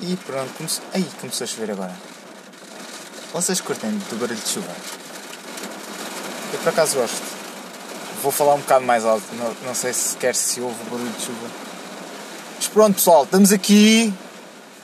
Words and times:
E 0.00 0.16
pronto, 0.16 0.52
começou... 0.54 0.84
Aí 0.92 1.04
começou 1.20 1.44
a 1.44 1.48
chover 1.48 1.70
agora. 1.70 1.94
Vocês 3.32 3.60
curtem 3.60 3.90
do 3.90 4.16
barulho 4.16 4.38
de 4.38 4.48
chuva? 4.48 4.72
Eu 6.52 6.58
por 6.58 6.68
acaso 6.68 6.96
gosto. 6.96 7.22
Vou 8.22 8.32
falar 8.32 8.54
um 8.54 8.60
bocado 8.60 8.84
mais 8.84 9.04
alto, 9.04 9.24
não, 9.34 9.54
não 9.66 9.74
sei 9.74 9.92
se 9.92 10.16
quer 10.16 10.34
se 10.34 10.60
ouve 10.60 10.76
o 10.82 10.90
barulho 10.90 11.10
de 11.12 11.22
chuva. 11.22 11.48
Mas 12.56 12.68
pronto 12.68 12.94
pessoal, 12.94 13.24
estamos 13.24 13.52
aqui. 13.52 14.12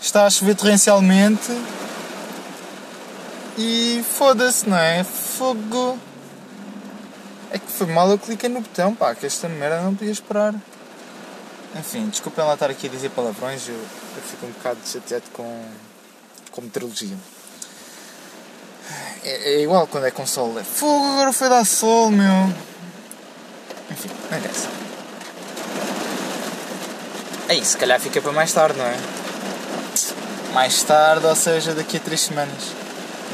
Está 0.00 0.26
a 0.26 0.30
chover 0.30 0.56
torrencialmente. 0.56 1.50
E 3.56 4.04
foda-se, 4.16 4.68
não 4.68 4.78
é? 4.78 5.04
Fogo. 5.04 5.98
É 7.50 7.58
que 7.58 7.70
foi 7.70 7.86
mal 7.86 8.10
eu 8.10 8.18
cliquei 8.18 8.48
no 8.48 8.60
botão, 8.60 8.94
pá, 8.94 9.14
que 9.14 9.26
esta 9.26 9.48
merda 9.48 9.82
não 9.82 9.94
podia 9.94 10.12
esperar. 10.12 10.54
Enfim, 11.74 12.08
desculpem 12.08 12.44
lá 12.44 12.54
estar 12.54 12.70
aqui 12.70 12.86
a 12.86 12.90
dizer 12.90 13.10
palavrões, 13.10 13.66
eu, 13.68 13.74
eu 13.74 14.22
fico 14.22 14.46
um 14.46 14.50
bocado 14.50 14.78
chateado 14.84 15.24
com, 15.32 15.64
com 16.50 16.60
meteorologia. 16.60 17.16
É, 19.24 19.54
é, 19.54 19.62
igual 19.62 19.86
quando 19.86 20.06
é 20.06 20.10
com 20.10 20.26
sol, 20.26 20.58
é 20.58 20.64
fogo, 20.64 21.04
agora 21.12 21.32
foi 21.32 21.48
dar 21.48 21.64
sol, 21.64 22.10
meu. 22.10 22.52
Enfim, 23.90 24.10
não 24.30 24.38
interessa. 24.38 24.68
É 27.48 27.54
isso, 27.54 27.72
se 27.72 27.78
calhar 27.78 28.00
fica 28.00 28.20
para 28.20 28.32
mais 28.32 28.52
tarde, 28.52 28.78
não 28.78 28.84
é? 28.84 28.96
Mais 30.52 30.82
tarde, 30.82 31.24
ou 31.24 31.36
seja, 31.36 31.74
daqui 31.74 31.96
a 31.96 32.00
três 32.00 32.20
semanas. 32.20 32.72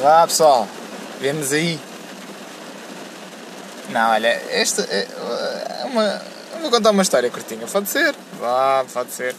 Vá 0.00 0.26
pessoal, 0.26 0.68
vemos 1.20 1.52
aí. 1.52 1.80
Não, 3.88 4.10
olha, 4.10 4.28
esta 4.50 4.82
é 4.82 5.84
uma. 5.86 6.22
Vou 6.60 6.70
contar 6.70 6.90
uma 6.90 7.02
história 7.02 7.30
curtinha, 7.30 7.66
pode 7.66 7.88
ser? 7.88 8.14
Vá, 8.38 8.84
pode 8.92 9.12
ser. 9.12 9.34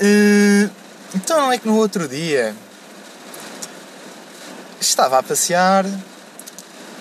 Uh, 0.00 0.70
então 1.14 1.50
é 1.50 1.58
que 1.58 1.66
no 1.66 1.76
outro 1.76 2.06
dia 2.06 2.54
estava 4.80 5.18
a 5.18 5.22
passear 5.22 5.84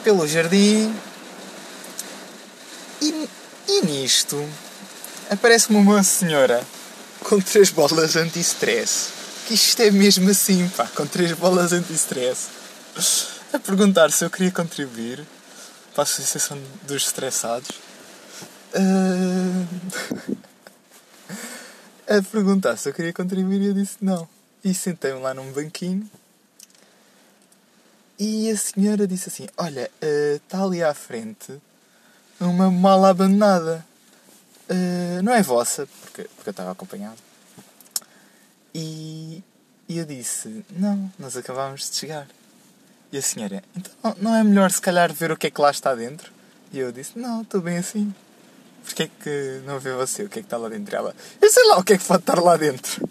pelo 0.03 0.27
jardim 0.27 0.95
e, 3.01 3.29
e 3.67 3.81
nisto 3.85 4.43
aparece-me 5.29 5.77
uma 5.77 6.01
senhora 6.03 6.63
com 7.23 7.39
três 7.39 7.69
bolas 7.69 8.15
anti-stress. 8.15 9.09
Que 9.47 9.53
isto 9.53 9.81
é 9.81 9.91
mesmo 9.91 10.29
assim, 10.29 10.67
pá, 10.69 10.87
com 10.95 11.05
três 11.05 11.31
bolas 11.33 11.73
anti-stress. 11.73 12.47
A 13.53 13.59
perguntar 13.59 14.11
se 14.11 14.25
eu 14.25 14.29
queria 14.29 14.51
contribuir 14.51 15.25
para 15.93 16.01
a 16.01 16.03
Associação 16.03 16.57
dos 16.83 17.03
Estressados. 17.03 17.69
Uh... 18.73 20.37
a 22.19 22.21
perguntar 22.31 22.77
se 22.77 22.89
eu 22.89 22.93
queria 22.93 23.13
contribuir 23.13 23.61
e 23.61 23.67
eu 23.67 23.73
disse 23.73 23.97
não. 24.01 24.27
E 24.63 24.73
sentei-me 24.73 25.19
lá 25.19 25.33
num 25.33 25.51
banquinho 25.51 26.09
e 28.19 28.49
a 28.49 28.57
senhora 28.57 29.07
disse 29.07 29.29
assim: 29.29 29.47
Olha, 29.57 29.91
está 30.01 30.59
uh, 30.61 30.65
ali 30.65 30.83
à 30.83 30.93
frente 30.93 31.61
uma 32.39 32.71
mala 32.71 33.09
abandonada. 33.09 33.85
Uh, 34.69 35.21
não 35.23 35.33
é 35.33 35.41
vossa, 35.41 35.87
porque, 36.01 36.23
porque 36.23 36.49
eu 36.49 36.51
estava 36.51 36.71
acompanhado. 36.71 37.17
E, 38.73 39.43
e 39.87 39.97
eu 39.99 40.05
disse: 40.05 40.65
Não, 40.71 41.11
nós 41.19 41.37
acabámos 41.37 41.89
de 41.89 41.95
chegar. 41.95 42.27
E 43.11 43.17
a 43.17 43.21
senhora: 43.21 43.63
Então 43.75 44.15
não 44.19 44.35
é 44.35 44.43
melhor 44.43 44.71
se 44.71 44.81
calhar 44.81 45.13
ver 45.13 45.31
o 45.31 45.37
que 45.37 45.47
é 45.47 45.51
que 45.51 45.61
lá 45.61 45.69
está 45.69 45.93
dentro? 45.93 46.31
E 46.73 46.79
eu 46.79 46.91
disse: 46.91 47.19
Não, 47.19 47.43
estou 47.43 47.61
bem 47.61 47.77
assim. 47.77 48.13
Porquê 48.87 49.03
é 49.03 49.09
que 49.21 49.61
não 49.65 49.79
vê 49.79 49.91
você 49.91 50.23
o 50.23 50.29
que 50.29 50.39
é 50.39 50.41
que 50.41 50.45
está 50.45 50.55
lá 50.55 50.69
dentro? 50.69 50.95
Ela: 50.95 51.13
Eu 51.41 51.51
sei 51.51 51.67
lá 51.67 51.77
o 51.77 51.83
que 51.83 51.93
é 51.93 51.97
que 51.97 52.05
pode 52.05 52.21
estar 52.21 52.39
lá 52.39 52.55
dentro. 52.55 53.07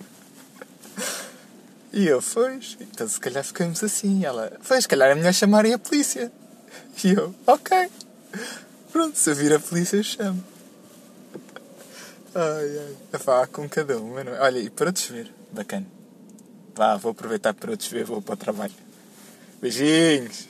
E 1.92 2.06
eu, 2.06 2.22
pois, 2.22 2.78
então 2.80 3.06
se 3.06 3.20
calhar 3.20 3.44
ficamos 3.44 3.84
assim. 3.84 4.24
Ela, 4.24 4.52
pois, 4.66 4.84
se 4.84 4.88
calhar 4.88 5.10
é 5.10 5.14
melhor 5.14 5.34
chamarem 5.34 5.74
a 5.74 5.78
polícia. 5.78 6.32
E 7.04 7.12
eu, 7.12 7.34
ok. 7.47 7.91
Pronto, 8.91 9.19
se 9.19 9.31
eu 9.31 9.34
vir 9.34 9.53
a 9.53 9.60
polícia 9.60 9.98
eu 9.98 10.03
chamo. 10.03 10.42
Ai, 12.34 12.78
ai. 12.78 13.20
Vá 13.22 13.47
com 13.47 13.69
cada 13.69 13.98
um. 13.98 14.19
É? 14.19 14.41
Olha, 14.41 14.58
e 14.58 14.70
para 14.70 14.94
chover. 14.94 15.31
Bacana. 15.53 15.87
Vá, 16.75 16.97
vou 16.97 17.12
aproveitar 17.12 17.53
para 17.53 17.78
chover, 17.78 18.04
vou 18.04 18.22
para 18.22 18.34
o 18.34 18.37
trabalho. 18.37 18.75
Beijinhos. 19.60 20.48